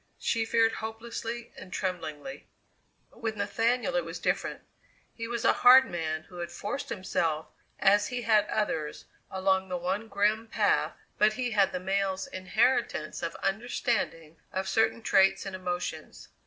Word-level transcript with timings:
She 0.17 0.45
feared 0.45 0.71
hopelessly 0.71 1.51
and 1.55 1.71
tremblingly. 1.71 2.47
With 3.11 3.35
Nathaniel 3.37 3.95
it 3.95 4.03
was 4.03 4.17
different. 4.17 4.61
He 5.13 5.27
was 5.27 5.45
a 5.45 5.53
hard 5.61 5.85
man 5.85 6.23
who 6.23 6.39
had 6.39 6.51
forced 6.51 6.89
himself, 6.89 7.45
as 7.77 8.07
he 8.07 8.23
had 8.23 8.47
others, 8.47 9.05
along 9.29 9.69
the 9.69 9.77
one 9.77 10.07
grim 10.07 10.47
path, 10.47 10.93
but 11.19 11.33
he 11.33 11.51
had 11.51 11.71
the 11.71 11.79
male's 11.79 12.25
inheritance 12.25 13.21
of 13.21 13.35
understanding 13.43 14.37
of 14.51 14.67
certain 14.67 15.03
traits 15.03 15.45
and 15.45 15.55
emotions. 15.55 16.29